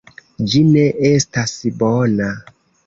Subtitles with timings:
[0.53, 2.35] Ĝi ne estas bona.